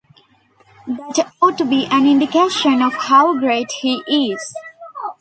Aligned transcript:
That 0.87 1.31
ought 1.43 1.59
to 1.59 1.63
be 1.65 1.85
an 1.85 2.07
indication 2.07 2.81
of 2.81 2.95
how 2.95 3.37
great 3.37 3.71
he 3.83 4.01
is. 4.31 4.55